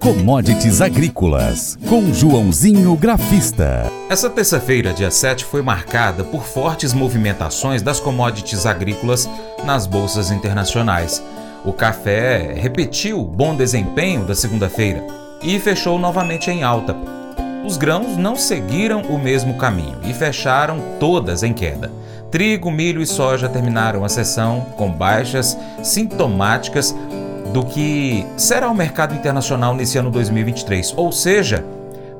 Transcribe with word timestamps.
Commodities 0.00 0.80
Agrícolas, 0.80 1.78
com 1.86 2.10
Joãozinho 2.10 2.96
Grafista. 2.96 3.92
Essa 4.08 4.30
terça-feira, 4.30 4.94
dia 4.94 5.10
7, 5.10 5.44
foi 5.44 5.60
marcada 5.60 6.24
por 6.24 6.42
fortes 6.42 6.94
movimentações 6.94 7.82
das 7.82 8.00
commodities 8.00 8.64
agrícolas 8.64 9.28
nas 9.62 9.86
bolsas 9.86 10.30
internacionais. 10.30 11.22
O 11.66 11.72
café 11.74 12.54
repetiu 12.56 13.20
o 13.20 13.26
bom 13.26 13.54
desempenho 13.54 14.24
da 14.24 14.34
segunda-feira 14.34 15.06
e 15.42 15.58
fechou 15.60 15.98
novamente 15.98 16.50
em 16.50 16.62
alta. 16.62 16.96
Os 17.62 17.76
grãos 17.76 18.16
não 18.16 18.36
seguiram 18.36 19.02
o 19.02 19.18
mesmo 19.18 19.58
caminho 19.58 19.98
e 20.04 20.14
fecharam 20.14 20.80
todas 20.98 21.42
em 21.42 21.52
queda. 21.52 21.92
Trigo, 22.30 22.70
milho 22.70 23.02
e 23.02 23.06
soja 23.06 23.50
terminaram 23.50 24.02
a 24.02 24.08
sessão 24.08 24.62
com 24.78 24.90
baixas 24.90 25.58
sintomáticas 25.82 26.96
do 27.52 27.64
que 27.64 28.26
será 28.36 28.70
o 28.70 28.74
mercado 28.74 29.14
internacional 29.14 29.74
nesse 29.74 29.98
ano 29.98 30.10
2023, 30.10 30.94
ou 30.96 31.10
seja, 31.12 31.64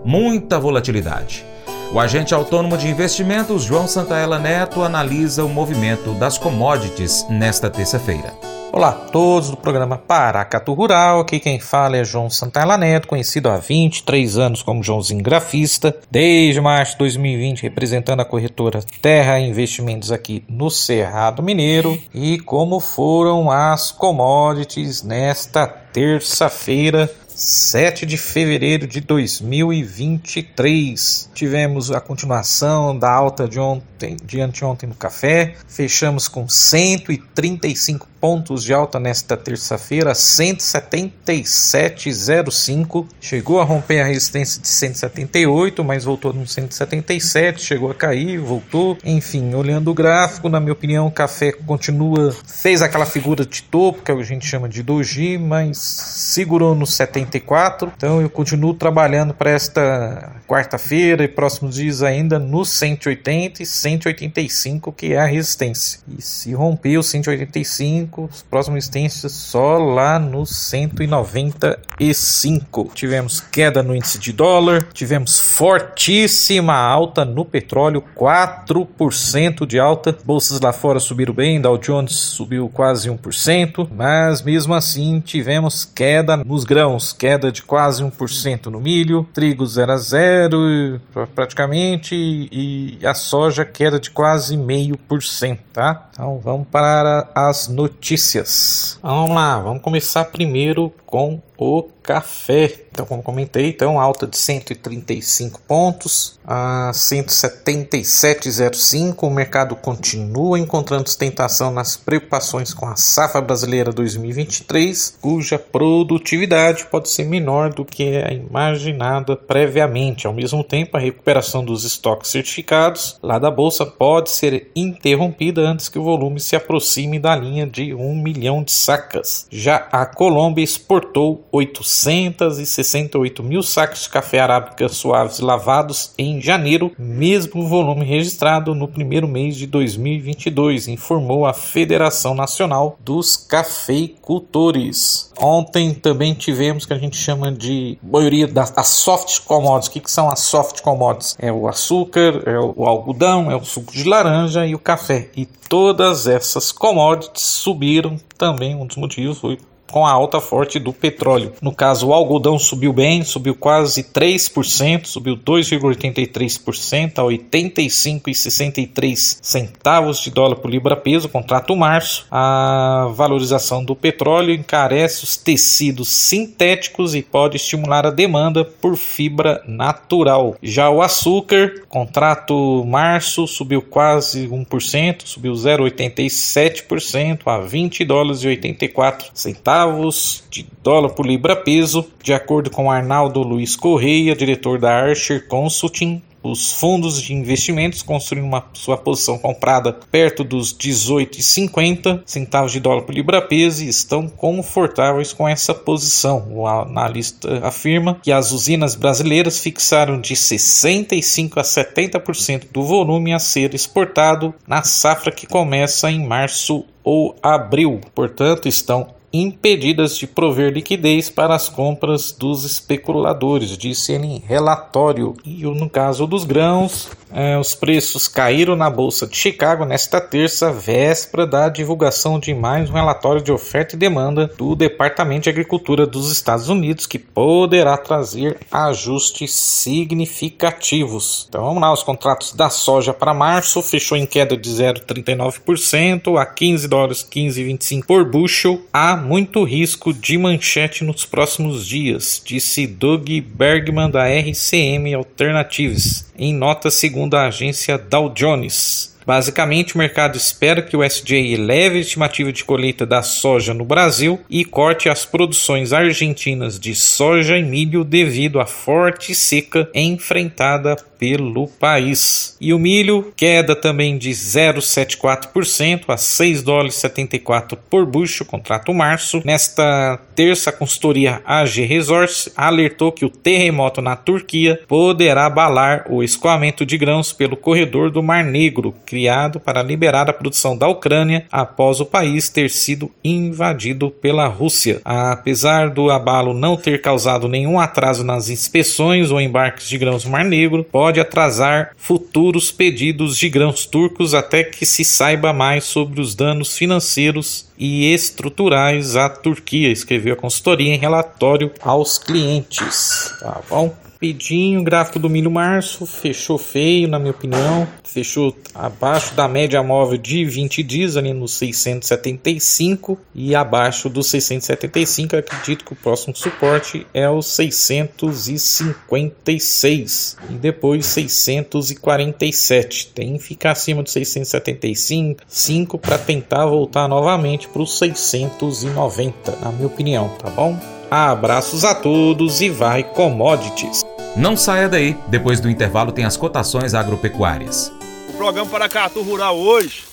muita 0.05 0.59
volatilidade. 0.59 1.45
O 1.93 1.99
agente 1.99 2.33
autônomo 2.33 2.77
de 2.77 2.89
investimentos 2.89 3.65
João 3.65 3.87
Santaella 3.89 4.39
Neto 4.39 4.83
analisa 4.83 5.45
o 5.45 5.49
movimento 5.49 6.13
das 6.15 6.39
commodities 6.39 7.27
nesta 7.29 7.69
terça-feira. 7.69 8.50
Olá 8.73 8.91
a 8.91 8.93
todos 8.93 9.51
do 9.51 9.57
programa 9.57 9.99
Paracatu 9.99 10.73
Rural, 10.75 11.19
aqui 11.19 11.41
quem 11.41 11.59
fala 11.59 11.97
é 11.97 12.05
João 12.05 12.31
Santana 12.31 12.79
Neto, 12.79 13.09
conhecido 13.09 13.49
há 13.49 13.57
23 13.57 14.39
anos 14.39 14.63
como 14.63 14.81
Joãozinho 14.81 15.25
Grafista, 15.25 15.97
desde 16.09 16.61
março 16.61 16.93
de 16.93 16.99
2020 16.99 17.63
representando 17.63 18.21
a 18.21 18.25
corretora 18.25 18.79
Terra 19.03 19.41
Investimentos 19.41 20.13
aqui 20.13 20.45
no 20.49 20.71
Cerrado 20.71 21.43
Mineiro. 21.43 21.99
E 22.15 22.39
como 22.39 22.79
foram 22.79 23.51
as 23.51 23.91
commodities 23.91 25.03
nesta 25.03 25.67
terça-feira 25.67 27.11
7 27.41 28.05
de 28.05 28.19
fevereiro 28.19 28.87
de 28.87 29.01
2023. 29.01 31.31
Tivemos 31.33 31.91
a 31.91 31.99
continuação 31.99 32.99
da 32.99 33.11
alta 33.11 33.49
de 33.49 33.59
ontem, 33.59 34.19
de 34.23 34.43
anteontem 34.43 34.87
no 34.87 34.95
café. 34.95 35.55
Fechamos 35.67 36.29
com 36.29 36.47
135 36.47 38.11
pontos 38.21 38.63
de 38.63 38.73
alta 38.75 39.01
nesta 39.01 39.37
terça-feira, 39.37 40.13
177,05. 40.13 43.07
Chegou 43.21 43.61
a 43.61 43.65
romper 43.65 43.99
a 44.01 44.05
resistência 44.05 44.61
de 44.61 44.69
178, 44.69 45.83
mas 45.83 46.05
voltou 46.05 46.35
no 46.35 46.47
177, 46.47 47.63
chegou 47.63 47.91
a 47.91 47.95
cair, 47.95 48.39
voltou. 48.39 48.99
Enfim, 49.03 49.55
olhando 49.55 49.91
o 49.91 49.95
gráfico, 49.95 50.51
na 50.51 50.61
minha 50.61 50.75
opinião, 50.75 51.07
o 51.07 51.11
café 51.11 51.53
continua, 51.53 52.37
fez 52.47 52.83
aquela 52.83 53.07
figura 53.07 53.47
de 53.47 53.63
topo, 53.63 54.03
que 54.03 54.13
a 54.13 54.23
gente 54.23 54.47
chama 54.47 54.69
de 54.69 54.83
doji, 54.83 55.39
mas 55.39 55.79
segurou 55.79 56.75
no 56.75 56.87
74. 57.31 57.93
Então 57.97 58.21
eu 58.21 58.29
continuo 58.29 58.75
trabalhando 58.75 59.33
para 59.33 59.51
esta 59.51 60.33
quarta-feira 60.47 61.25
e 61.25 61.29
próximos 61.29 61.77
dias 61.77 62.03
ainda 62.03 62.39
no 62.39 62.65
180 62.65 63.63
e 63.63 63.67
185, 63.67 64.93
que 64.93 65.15
é 65.15 65.19
a 65.19 65.27
resistência. 65.27 66.01
E 66.09 66.21
se 66.21 66.53
romper 66.53 66.99
o 66.99 67.03
185, 67.03 67.71
195, 67.71 68.29
os 68.31 68.43
próximos 68.43 68.85
instantes 68.85 69.33
só 69.33 69.79
lá 69.79 70.19
no 70.19 70.45
195. 70.45 72.91
Tivemos 72.95 73.41
queda 73.41 73.83
no 73.83 73.97
índice 73.97 74.19
de 74.19 74.33
dólar, 74.33 74.89
tivemos 74.93 75.39
fortíssima 75.39 76.75
alta 76.75 77.25
no 77.25 77.45
petróleo, 77.45 78.03
4% 78.17 79.65
de 79.67 79.79
alta. 79.79 80.19
Bolsas 80.25 80.59
lá 80.61 80.73
fora 80.73 80.99
subiram 80.99 81.35
bem, 81.35 81.61
Dow 81.61 81.79
Jones 81.79 82.13
subiu 82.13 82.69
quase 82.69 83.09
1%, 83.09 83.89
mas 83.91 84.43
mesmo 84.43 84.75
assim 84.75 85.21
tivemos 85.21 85.85
queda 85.85 86.37
nos 86.37 86.65
grãos, 86.65 87.13
queda 87.21 87.53
de 87.53 87.63
quase 87.63 88.03
1% 88.03 88.67
no 88.67 88.81
milho, 88.81 89.29
trigo 89.35 89.67
0 89.67 89.93
a 89.93 89.97
0 89.99 91.01
praticamente 91.35 92.17
e 92.17 92.99
a 93.05 93.13
soja 93.13 93.63
queda 93.63 94.01
de 94.01 94.11
quase 94.11 94.57
meio 94.57 94.97
por 94.97 95.23
cento, 95.23 95.61
tá? 95.71 96.09
Então 96.11 96.41
vamos 96.43 96.67
para 96.67 97.29
as 97.35 97.69
notícias 97.69 98.01
notícias. 98.01 98.99
Vamos 99.03 99.31
lá, 99.31 99.59
vamos 99.59 99.83
começar 99.83 100.25
primeiro 100.25 100.93
com 101.07 101.41
o 101.61 101.83
café. 102.03 102.87
Então, 102.91 103.05
como 103.05 103.23
comentei, 103.23 103.69
então 103.69 104.01
alta 104.01 104.27
de 104.27 104.37
135 104.37 105.61
pontos 105.61 106.41
a 106.45 106.91
177,05. 106.93 109.23
O 109.23 109.31
mercado 109.31 109.77
continua 109.77 110.59
encontrando 110.59 111.09
sustentação 111.09 111.71
nas 111.71 111.97
preocupações 111.97 112.75
com 112.75 112.87
a 112.87 112.97
safra 112.97 113.41
brasileira 113.41 113.93
2023, 113.93 115.19
cuja 115.21 115.57
produtividade 115.59 116.87
pode 116.87 117.11
ser 117.11 117.25
menor 117.25 117.73
do 117.73 117.85
que 117.85 118.17
a 118.17 118.33
imaginada 118.33 119.37
previamente. 119.37 120.27
Ao 120.27 120.33
mesmo 120.33 120.65
tempo, 120.65 120.97
a 120.97 121.01
recuperação 121.01 121.63
dos 121.65 121.85
estoques 121.85 122.31
certificados 122.31 123.19
lá 123.23 123.39
da 123.39 123.51
bolsa 123.51 123.85
pode 123.85 124.31
ser 124.31 124.71
interrompida 124.75 125.61
antes 125.61 125.91
que 125.91 125.99
o 125.99 126.05
volume 126.05 126.41
se 126.41 126.57
aproxime 126.57 127.19
da 127.19 127.37
linha 127.37 127.67
de 127.67 127.93
1 127.95 128.15
milhão 128.15 128.65
de 128.65 128.73
sacas. 128.73 129.47
Já 129.51 129.87
a 129.93 130.07
Colômbia 130.07 130.65
exportou 130.65 131.45
868 131.53 133.43
mil 133.43 133.63
sacos 133.63 134.03
de 134.03 134.09
café 134.09 134.41
arábica 134.41 134.89
suaves 134.89 135.41
lavados 135.41 136.13
em 136.17 136.41
janeiro, 136.41 136.93
mesmo 136.99 137.67
volume 137.67 138.05
registrado 138.05 138.75
no 138.75 138.89
primeiro 138.89 139.27
mês 139.29 139.57
de 139.57 139.67
2022, 139.67 140.89
informou 140.89 141.47
a 141.47 141.53
Federação 141.53 142.35
Nacional 142.35 142.99
dos 143.01 143.37
Cafeicultores. 143.37 145.31
Ontem 145.39 145.95
também 145.95 146.35
tivemos 146.35 146.85
que 146.85 146.93
a 146.93 146.99
gente 146.99 147.17
chama 147.17 147.51
de 147.51 147.99
maioria 148.03 148.47
das 148.47 148.89
soft 148.89 149.41
commodities. 149.41 149.89
O 149.89 149.93
que, 149.93 150.01
que 150.01 150.11
são 150.11 150.29
as 150.29 150.41
soft 150.41 150.83
commodities? 150.83 151.37
É 151.39 151.51
o 151.51 151.67
açúcar, 151.67 152.43
é 152.47 152.59
o 152.59 152.85
algodão, 152.85 153.51
é 153.51 153.57
o 153.57 153.65
suco 153.65 153.93
de 153.93 154.05
laranja 154.05 154.67
e 154.67 154.75
o 154.75 154.79
café. 154.79 155.31
E 155.37 155.47
todas 155.47 156.27
essas 156.27 156.73
commodities 156.73 157.43
subiram 157.43 158.19
também. 158.37 158.75
Um 158.75 158.87
dos 158.87 158.97
motivos 158.97 159.39
foi 159.39 159.59
com 159.91 160.07
a 160.07 160.11
alta 160.11 160.41
forte 160.41 160.79
do 160.79 160.93
petróleo. 160.93 161.53
No 161.61 161.73
caso, 161.73 162.07
o 162.09 162.15
algodão 162.15 162.57
subiu 162.59 162.93
bem, 162.93 163.25
subiu 163.25 163.55
quase 163.55 164.03
3%, 164.05 165.07
subiu 165.07 165.37
2,83% 165.37 167.19
a 167.19 167.23
85,63 167.23 169.39
centavos 169.43 170.21
de 170.21 170.31
dólar 170.31 170.57
por 170.57 170.71
libra 170.71 170.97
peso, 170.97 171.29
contrato 171.29 171.77
março. 171.77 172.27
A 172.31 173.09
valorização 173.13 173.85
do 173.85 173.97
petróleo 173.97 174.55
encarece 174.55 175.25
os 175.25 175.37
tecidos 175.37 176.09
sintéticos 176.09 177.15
e 177.15 177.21
pode 177.23 177.57
estimular 177.57 178.07
a 178.07 178.11
demanda 178.11 178.65
por 178.65 178.97
fibra 178.97 179.63
natural. 179.67 180.57
Já 180.63 180.89
o 180.91 181.03
açúcar, 181.03 181.83
contrato 181.89 182.85
março 182.87 183.47
subiu 183.47 183.83
quase 183.83 184.49
1%, 184.49 185.23
subiu 185.25 185.53
0,87% 185.53 187.41
a 187.47 187.59
20 187.59 188.05
dólares 188.05 188.45
e 188.45 188.49
84 188.49 189.31
centavos 189.35 189.80
centavos 189.81 190.45
de 190.51 190.67
dólar 190.83 191.11
por 191.11 191.27
libra 191.27 191.57
peso, 191.57 192.07
de 192.23 192.35
acordo 192.35 192.71
com 192.71 192.91
Arnaldo 192.91 193.43
Luiz 193.43 193.77
Correia, 193.77 194.37
diretor 194.37 194.79
da 194.79 194.93
Archer 194.93 195.47
Consulting. 195.49 196.23
Os 196.43 196.73
fundos 196.73 197.21
de 197.21 197.35
investimentos 197.35 198.03
construíram 198.03 198.49
uma 198.49 198.65
sua 198.73 198.97
posição 198.97 199.37
comprada 199.39 199.93
perto 199.93 200.43
dos 200.43 200.75
18,50 200.75 202.23
centavos 202.25 202.73
de 202.73 202.81
dólar 202.81 203.03
por 203.03 203.15
libra 203.15 203.43
peso 203.43 203.85
e 203.85 203.89
estão 203.89 204.27
confortáveis 204.27 205.35
com 205.35 205.47
essa 205.47 205.75
posição. 205.75 206.47
O 206.51 206.67
analista 206.67 207.67
afirma 207.67 208.19
que 208.23 208.33
as 208.33 208.53
usinas 208.53 208.95
brasileiras 208.95 209.59
fixaram 209.59 210.19
de 210.19 210.35
65 210.35 211.61
a 211.61 211.63
70% 211.63 212.69
do 212.73 212.83
volume 212.83 213.35
a 213.35 213.39
ser 213.39 213.75
exportado 213.75 214.55
na 214.67 214.83
safra 214.83 215.31
que 215.31 215.47
começa 215.47 216.11
em 216.11 216.27
março 216.27 216.87
ou 217.05 217.37
abril. 217.43 218.01
Portanto, 218.15 218.67
estão 218.67 219.20
impedidas 219.33 220.17
de 220.17 220.27
prover 220.27 220.73
liquidez 220.73 221.31
para 221.31 221.55
as 221.55 221.69
compras 221.69 222.33
dos 222.33 222.65
especuladores, 222.65 223.77
disse 223.77 224.13
ele 224.13 224.27
em 224.27 224.43
relatório. 224.47 225.37
E 225.45 225.63
no 225.63 225.89
caso 225.89 226.27
dos 226.27 226.45
grãos, 226.45 227.09
é, 227.33 227.57
os 227.57 227.75
preços 227.75 228.27
caíram 228.27 228.75
na 228.75 228.91
Bolsa 228.91 229.27
de 229.27 229.37
Chicago 229.37 229.85
nesta 229.85 230.21
terça, 230.21 230.73
véspera 230.73 231.47
da 231.47 231.69
divulgação 231.69 232.41
de 232.41 232.53
mais 232.53 232.91
um 232.91 232.95
relatório 232.95 233.41
de 233.41 233.53
oferta 233.53 233.95
e 233.95 233.99
demanda 233.99 234.49
do 234.59 234.75
Departamento 234.75 235.45
de 235.45 235.51
Agricultura 235.51 236.07
dos 236.07 236.33
Estados 236.33 236.69
Unidos, 236.69 237.07
que 237.07 237.19
poderá 237.19 237.97
trazer 237.97 238.59
ajustes 238.71 239.55
significativos. 239.55 241.47
Então 241.49 241.65
vamos 241.65 241.81
lá, 241.81 241.93
os 241.93 242.03
contratos 242.03 242.53
da 242.53 242.69
soja 242.69 243.15
para 243.15 243.33
março 243.33 243.81
fechou 243.81 244.19
em 244.19 244.27
queda 244.27 244.57
de 244.57 244.69
0,39% 244.69 246.37
a 246.37 246.45
15 246.45 246.89
dólares 246.89 247.27
15,25 247.31 248.05
por 248.05 248.25
bushel. 248.25 248.81
Há 248.93 249.20
muito 249.21 249.63
risco 249.63 250.13
de 250.13 250.37
manchete 250.39 251.05
nos 251.05 251.25
próximos 251.25 251.87
dias, 251.87 252.43
disse 252.45 252.87
Doug 252.87 253.29
Bergman 253.55 254.11
da 254.11 254.27
RCM 254.27 255.15
Alternatives, 255.15 256.31
em 256.37 256.55
nota 256.55 256.91
segundo 256.91 257.37
a 257.37 257.47
agência 257.47 257.97
Dow 257.99 258.31
Jones. 258.31 259.10
Basicamente, 259.31 259.95
o 259.95 259.99
mercado 259.99 260.37
espera 260.37 260.83
que 260.83 260.97
o 260.97 261.05
SDA 261.05 261.37
eleve 261.37 261.99
a 261.99 262.01
estimativa 262.01 262.53
de 262.53 262.65
colheita 262.65 263.07
da 263.07 263.23
soja 263.23 263.73
no 263.73 263.85
Brasil 263.85 264.41
e 264.51 264.65
corte 264.65 265.09
as 265.09 265.25
produções 265.25 265.93
argentinas 265.93 266.81
de 266.81 266.97
soja 266.97 267.57
e 267.57 267.63
milho 267.63 268.03
devido 268.03 268.59
à 268.59 268.67
forte 268.67 269.33
seca 269.33 269.89
enfrentada 269.95 270.97
pelo 271.21 271.69
país. 271.69 272.57
E 272.59 272.73
o 272.73 272.79
milho 272.79 273.31
queda 273.37 273.77
também 273.77 274.17
de 274.17 274.31
0,74% 274.31 276.05
a 276.09 276.17
6 276.17 276.63
dólares 276.63 276.95
74 276.95 277.77
por 277.91 278.07
bucho, 278.07 278.43
contrato 278.47 278.95
março. 278.95 279.43
Nesta 279.45 280.19
terça, 280.35 280.71
a 280.71 280.73
consultoria 280.73 281.43
AG 281.45 281.83
Resource 281.83 282.51
alertou 282.57 283.13
que 283.13 283.27
o 283.27 283.31
terremoto 283.31 284.01
na 284.01 284.17
Turquia 284.17 284.81
poderá 284.89 285.45
abalar 285.45 286.07
o 286.09 286.23
escoamento 286.23 286.87
de 286.87 286.97
grãos 286.97 287.35
pelo 287.35 287.55
corredor 287.55 288.11
do 288.11 288.23
Mar 288.23 288.43
Negro, 288.43 288.95
criado 289.21 289.61
para 289.61 289.83
liberar 289.83 290.31
a 290.31 290.33
produção 290.33 290.75
da 290.75 290.89
Ucrânia 290.89 291.45
após 291.53 292.01
o 292.01 292.07
país 292.07 292.49
ter 292.49 292.71
sido 292.71 293.11
invadido 293.23 294.11
pela 294.11 294.47
Rússia. 294.47 295.03
Apesar 295.05 295.91
do 295.91 296.11
abalo 296.11 296.55
não 296.55 296.75
ter 296.75 297.03
causado 297.03 297.47
nenhum 297.47 297.79
atraso 297.79 298.25
nas 298.25 298.49
inspeções 298.49 299.31
ou 299.31 299.39
embarques 299.39 299.91
de 299.91 299.99
grãos 299.99 300.25
no 300.25 300.31
Mar 300.31 300.45
Negro, 300.45 300.85
pode 300.91 301.21
atrasar 301.21 301.91
futuros 301.99 302.71
pedidos 302.71 303.37
de 303.37 303.51
grãos 303.51 303.85
turcos 303.85 304.33
até 304.33 304.65
que 304.65 304.87
se 304.87 305.05
saiba 305.05 305.53
mais 305.53 305.85
sobre 305.85 306.19
os 306.19 306.35
danos 306.35 306.79
financeiros 306.79 307.69
e 307.79 308.11
estruturais 308.13 309.17
à 309.17 309.29
Turquia, 309.29 309.91
escreveu 309.91 310.33
a 310.33 310.37
consultoria 310.37 310.95
em 310.95 310.99
relatório 310.99 311.71
aos 311.83 312.17
clientes. 312.17 313.35
Tá 313.39 313.61
bom? 313.69 313.95
Rapidinho, 314.23 314.85
gráfico 314.85 315.19
do 315.19 315.31
milho 315.31 315.51
março, 315.51 316.05
fechou 316.05 316.59
feio, 316.59 317.09
na 317.09 317.19
minha 317.19 317.31
opinião. 317.31 317.89
Fechou 318.05 318.55
abaixo 318.75 319.35
da 319.35 319.49
média 319.49 319.83
móvel 319.83 320.19
de 320.19 320.45
20 320.45 320.83
dias, 320.83 321.17
ali 321.17 321.33
no 321.33 321.49
675. 321.49 323.19
E 323.35 323.55
abaixo 323.55 324.11
do 324.11 324.23
675, 324.23 325.37
acredito 325.37 325.87
que 325.87 325.95
o 325.95 325.97
próximo 325.97 326.37
suporte 326.37 327.07
é 327.15 327.31
o 327.31 327.41
656. 327.41 330.37
E 330.51 330.53
depois 330.53 331.07
647. 331.07 333.07
Tem 333.15 333.39
que 333.39 333.43
ficar 333.43 333.71
acima 333.71 334.03
do 334.03 334.11
675 334.11 335.97
para 335.97 336.19
tentar 336.19 336.67
voltar 336.67 337.09
novamente 337.09 337.67
para 337.69 337.81
os 337.81 337.97
690, 337.97 339.57
na 339.63 339.73
minha 339.73 339.87
opinião, 339.87 340.29
tá 340.39 340.51
bom? 340.51 340.79
Abraços 341.11 341.85
a 341.85 341.93
todos 341.93 342.61
e 342.61 342.71
vai 342.71 343.03
commodities. 343.03 344.05
Não 344.37 344.57
saia 344.57 344.89
daí, 344.89 345.19
depois 345.27 345.59
do 345.59 345.69
intervalo 345.69 346.13
tem 346.13 346.25
as 346.25 346.37
cotações 346.37 346.95
agropecuárias. 346.95 347.93
O 348.29 348.35
programa 348.35 348.71
Paracatu 348.71 349.21
Rural 349.21 349.59
hoje 349.59 350.05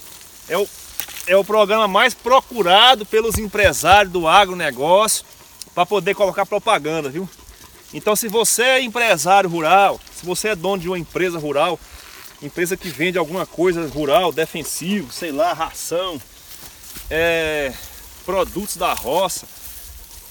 é 0.50 0.58
o, 0.58 0.68
é 1.28 1.38
o 1.38 1.46
programa 1.46 1.88
mais 1.88 2.16
procurado 2.16 3.06
pelos 3.06 3.38
empresários 3.38 4.12
do 4.12 4.28
agronegócio 4.28 5.24
para 5.76 5.86
poder 5.86 6.16
colocar 6.16 6.48
propaganda, 6.48 7.10
viu? 7.10 7.30
Então 7.94 8.16
se 8.16 8.28
você 8.28 8.64
é 8.64 8.82
empresário 8.82 9.48
rural, 9.48 10.00
se 10.16 10.26
você 10.26 10.48
é 10.48 10.56
dono 10.56 10.82
de 10.82 10.88
uma 10.88 10.98
empresa 10.98 11.38
rural, 11.38 11.80
empresa 12.42 12.76
que 12.76 12.90
vende 12.90 13.20
alguma 13.20 13.46
coisa 13.46 13.88
rural, 13.88 14.32
defensivo, 14.32 15.14
sei 15.14 15.32
lá, 15.32 15.54
ração, 15.54 16.20
é, 17.08 17.72
produtos 18.26 18.78
da 18.78 18.94
roça, 18.94 19.46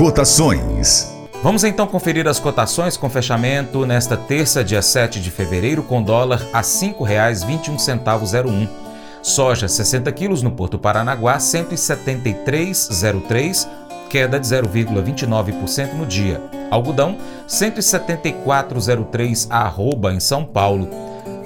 Cotações 0.00 1.12
Vamos 1.42 1.62
então 1.62 1.86
conferir 1.86 2.26
as 2.26 2.38
cotações 2.38 2.96
com 2.96 3.10
fechamento 3.10 3.84
nesta 3.84 4.16
terça, 4.16 4.64
dia 4.64 4.80
7 4.80 5.20
de 5.20 5.30
fevereiro, 5.30 5.82
com 5.82 6.02
dólar 6.02 6.40
a 6.54 6.60
R$ 6.60 6.64
5,21,01. 6.64 8.66
Soja 9.22 9.68
60 9.68 10.10
quilos 10.12 10.42
no 10.42 10.52
Porto 10.52 10.78
Paranaguá, 10.78 11.36
173,03, 11.36 13.68
queda 14.08 14.40
de 14.40 14.46
0,29% 14.46 15.92
no 15.92 16.06
dia. 16.06 16.40
Algodão 16.70 17.18
174,03 17.46 19.48
arroba 19.50 20.14
em 20.14 20.20
São 20.20 20.46
Paulo, 20.46 20.88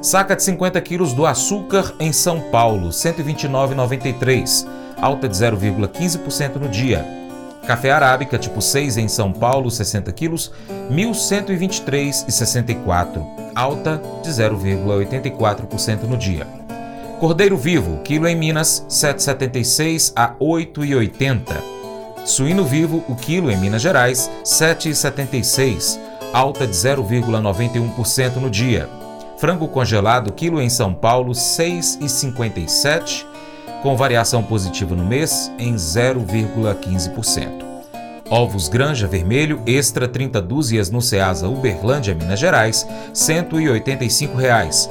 Saca 0.00 0.36
de 0.36 0.44
50 0.44 0.80
quilos 0.82 1.12
do 1.12 1.26
açúcar 1.26 1.92
em 1.98 2.12
São 2.12 2.40
Paulo 2.42 2.90
129,93, 2.90 4.68
alta 5.00 5.28
de 5.28 5.34
0,15% 5.36 6.56
no 6.56 6.68
dia. 6.68 7.21
Café 7.66 7.90
arábica 7.92 8.38
tipo 8.38 8.60
6 8.60 8.96
em 8.96 9.08
São 9.08 9.32
Paulo, 9.32 9.70
60 9.70 10.10
quilos, 10.12 10.50
1.123,64, 10.90 13.24
alta 13.54 14.02
de 14.22 14.30
0,84% 14.30 16.02
no 16.02 16.16
dia. 16.16 16.46
Cordeiro 17.20 17.56
vivo, 17.56 18.00
quilo 18.02 18.26
em 18.26 18.34
Minas, 18.34 18.84
7,76 18.88 20.12
a 20.16 20.34
8,80. 20.34 21.54
Suíno 22.24 22.64
vivo, 22.64 23.04
o 23.08 23.14
quilo 23.14 23.48
em 23.48 23.56
Minas 23.56 23.82
Gerais, 23.82 24.28
7,76, 24.44 26.00
alta 26.32 26.66
de 26.66 26.72
0,91% 26.72 28.36
no 28.36 28.50
dia. 28.50 28.88
Frango 29.38 29.68
congelado, 29.68 30.32
quilo 30.32 30.60
em 30.60 30.68
São 30.68 30.92
Paulo, 30.92 31.30
6,57 31.32 33.30
com 33.82 33.96
variação 33.96 34.42
positiva 34.42 34.94
no 34.94 35.04
mês 35.04 35.52
em 35.58 35.74
0,15%. 35.74 37.72
Ovos 38.30 38.68
Granja 38.68 39.06
Vermelho 39.06 39.60
Extra 39.66 40.08
30 40.08 40.40
dúzias 40.40 40.88
no 40.88 41.02
Ceasa 41.02 41.46
Uberlândia, 41.48 42.14
Minas 42.14 42.38
Gerais, 42.38 42.86
185 43.12 44.38
reais. 44.38 44.88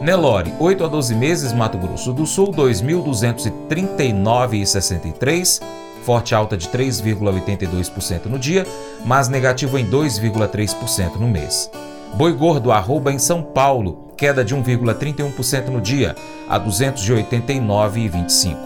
Nelore, 0.00 0.54
8 0.58 0.84
a 0.84 0.88
12 0.88 1.14
meses, 1.14 1.52
Mato 1.52 1.76
Grosso 1.76 2.10
do 2.12 2.26
Sul, 2.26 2.52
R$ 2.52 2.62
2.239,63, 2.62 5.60
forte 6.02 6.34
alta 6.34 6.56
de 6.56 6.68
3,82% 6.68 8.26
no 8.26 8.38
dia, 8.38 8.66
mas 9.04 9.28
negativo 9.28 9.78
em 9.78 9.90
2,3% 9.90 11.16
no 11.16 11.28
mês. 11.28 11.70
Boi 12.14 12.32
gordo 12.32 12.72
arroba 12.72 13.12
em 13.12 13.18
São 13.18 13.42
Paulo, 13.42 14.12
queda 14.16 14.42
de 14.44 14.56
1,31% 14.56 15.66
no 15.66 15.80
dia, 15.80 16.14
a 16.48 16.58
289,25. 16.60 18.56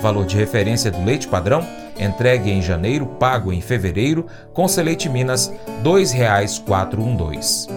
Valor 0.00 0.26
de 0.26 0.36
referência 0.36 0.90
do 0.90 1.04
leite 1.04 1.26
padrão, 1.28 1.66
entregue 1.98 2.50
em 2.50 2.62
janeiro, 2.62 3.06
pago 3.06 3.52
em 3.52 3.60
fevereiro, 3.60 4.26
com 4.52 4.68
Seleite 4.68 5.08
Minas, 5.08 5.48
R$ 5.48 5.56
2,412. 5.82 7.68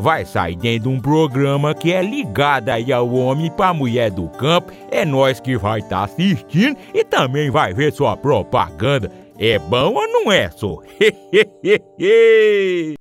vai 0.00 0.24
sair 0.24 0.56
dentro 0.56 0.88
de 0.90 0.96
um 0.96 1.00
programa 1.00 1.74
que 1.74 1.92
é 1.92 2.02
ligado 2.02 2.70
aí 2.70 2.92
ao 2.92 3.12
homem 3.12 3.50
para 3.50 3.74
mulher 3.74 4.10
do 4.10 4.28
campo. 4.28 4.72
É 4.90 5.04
nós 5.04 5.38
que 5.38 5.56
vai 5.56 5.80
estar 5.80 5.98
tá 5.98 6.04
assistindo 6.04 6.76
e 6.94 7.04
também 7.04 7.50
vai 7.50 7.74
ver 7.74 7.92
sua 7.92 8.16
propaganda. 8.16 9.12
É 9.38 9.58
bom 9.58 9.94
ou 9.94 10.08
não 10.08 10.32
é, 10.32 10.50
só? 10.50 10.78
e 11.98 12.96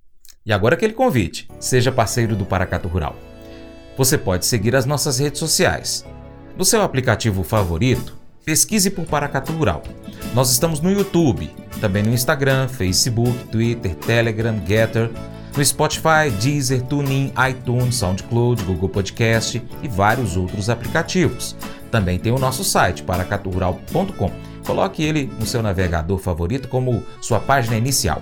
agora 0.51 0.75
aquele 0.75 0.93
convite. 0.93 1.47
Seja 1.59 1.91
parceiro 1.91 2.35
do 2.35 2.45
Paracato 2.45 2.87
Rural. 2.87 3.15
Você 3.97 4.17
pode 4.17 4.45
seguir 4.45 4.75
as 4.75 4.85
nossas 4.85 5.19
redes 5.19 5.39
sociais. 5.39 6.05
No 6.57 6.63
seu 6.65 6.81
aplicativo 6.81 7.43
favorito, 7.43 8.17
pesquise 8.45 8.89
por 8.89 9.05
Paracato 9.05 9.51
Rural. 9.51 9.83
Nós 10.33 10.51
estamos 10.51 10.79
no 10.79 10.91
YouTube, 10.91 11.49
também 11.81 12.03
no 12.03 12.13
Instagram, 12.13 12.67
Facebook, 12.67 13.47
Twitter, 13.47 13.95
Telegram, 13.95 14.61
Getter 14.65 15.09
no 15.55 15.65
Spotify, 15.65 16.29
Deezer, 16.39 16.81
TuneIn, 16.83 17.33
iTunes, 17.49 17.95
SoundCloud, 17.95 18.63
Google 18.63 18.89
Podcast 18.89 19.61
e 19.81 19.87
vários 19.87 20.37
outros 20.37 20.69
aplicativos. 20.69 21.55
Também 21.91 22.19
tem 22.19 22.31
o 22.31 22.39
nosso 22.39 22.63
site, 22.63 23.03
paracaturural.com. 23.03 24.31
Coloque 24.65 25.03
ele 25.03 25.31
no 25.39 25.45
seu 25.45 25.63
navegador 25.63 26.19
favorito 26.19 26.67
como 26.67 27.03
sua 27.19 27.39
página 27.39 27.75
inicial. 27.75 28.21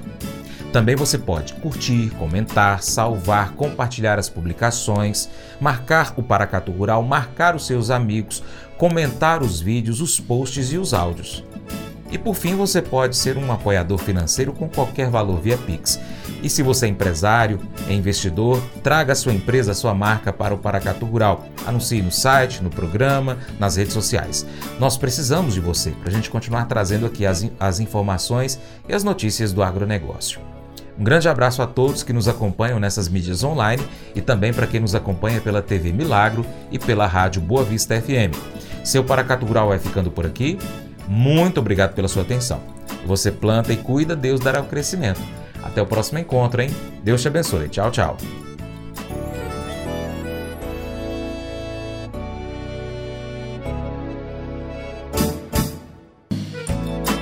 Também 0.71 0.95
você 0.95 1.17
pode 1.17 1.53
curtir, 1.53 2.09
comentar, 2.19 2.83
salvar, 2.83 3.53
compartilhar 3.53 4.19
as 4.19 4.29
publicações, 4.29 5.29
marcar 5.59 6.13
o 6.17 6.23
Paracatu 6.23 6.71
Rural, 6.71 7.01
marcar 7.03 7.55
os 7.55 7.65
seus 7.65 7.89
amigos, 7.89 8.43
comentar 8.77 9.41
os 9.41 9.59
vídeos, 9.59 10.01
os 10.01 10.19
posts 10.19 10.71
e 10.71 10.77
os 10.77 10.93
áudios. 10.93 11.43
E 12.09 12.17
por 12.17 12.35
fim, 12.35 12.55
você 12.55 12.81
pode 12.81 13.15
ser 13.15 13.37
um 13.37 13.51
apoiador 13.51 13.97
financeiro 13.97 14.53
com 14.53 14.69
qualquer 14.69 15.09
valor 15.09 15.39
via 15.39 15.57
Pix. 15.57 15.99
E 16.41 16.49
se 16.49 16.63
você 16.63 16.85
é 16.85 16.89
empresário, 16.89 17.59
é 17.87 17.93
investidor, 17.93 18.61
traga 18.81 19.13
a 19.13 19.15
sua 19.15 19.33
empresa, 19.33 19.71
a 19.71 19.75
sua 19.75 19.93
marca 19.93 20.31
para 20.31 20.53
o 20.53 20.57
Paracatu 20.57 21.05
Rural. 21.05 21.45
Anuncie 21.65 22.01
no 22.01 22.11
site, 22.11 22.63
no 22.63 22.69
programa, 22.69 23.37
nas 23.59 23.75
redes 23.75 23.93
sociais. 23.93 24.45
Nós 24.79 24.97
precisamos 24.97 25.53
de 25.53 25.59
você 25.59 25.91
para 25.91 26.09
a 26.09 26.13
gente 26.13 26.29
continuar 26.29 26.65
trazendo 26.65 27.05
aqui 27.05 27.25
as, 27.25 27.45
as 27.59 27.79
informações 27.79 28.59
e 28.87 28.93
as 28.93 29.03
notícias 29.03 29.51
do 29.51 29.61
agronegócio. 29.61 30.39
Um 30.99 31.03
grande 31.03 31.29
abraço 31.29 31.61
a 31.61 31.67
todos 31.67 32.01
que 32.01 32.13
nos 32.13 32.27
acompanham 32.27 32.79
nessas 32.79 33.07
mídias 33.07 33.43
online 33.43 33.83
e 34.15 34.21
também 34.21 34.51
para 34.51 34.65
quem 34.65 34.79
nos 34.79 34.95
acompanha 34.95 35.39
pela 35.39 35.61
TV 35.61 35.91
Milagro 35.91 36.43
e 36.71 36.79
pela 36.79 37.05
rádio 37.05 37.39
Boa 37.39 37.63
Vista 37.63 37.99
FM. 38.01 38.35
Seu 38.83 39.03
Paracatu 39.03 39.45
Rural 39.45 39.67
vai 39.67 39.77
ficando 39.77 40.09
por 40.09 40.25
aqui. 40.25 40.57
Muito 41.07 41.59
obrigado 41.59 41.93
pela 41.93 42.07
sua 42.07 42.23
atenção. 42.23 42.61
Você 43.05 43.31
planta 43.31 43.71
e 43.71 43.77
cuida, 43.77 44.15
Deus 44.15 44.39
dará 44.39 44.61
o 44.61 44.65
crescimento. 44.65 45.21
Até 45.63 45.81
o 45.81 45.85
próximo 45.85 46.19
encontro, 46.19 46.61
hein? 46.61 46.69
Deus 47.03 47.21
te 47.21 47.27
abençoe. 47.27 47.69
Tchau, 47.69 47.91
tchau. 47.91 48.17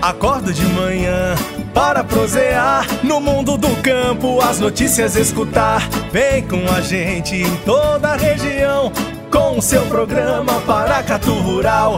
Acordo 0.02 0.54
de 0.54 0.64
manhã 0.66 1.36
para 1.74 2.04
prosear 2.04 2.86
no 3.04 3.20
mundo 3.20 3.58
do 3.58 3.76
campo, 3.82 4.40
as 4.40 4.60
notícias 4.60 5.16
escutar. 5.16 5.82
Vem 6.12 6.48
com 6.48 6.64
a 6.72 6.80
gente 6.80 7.36
em 7.36 7.56
toda 7.66 8.10
a 8.10 8.16
região 8.16 8.92
com 9.32 9.58
o 9.58 9.62
seu 9.62 9.82
programa 9.88 10.62
Paracatu 10.62 11.34
Rural. 11.34 11.98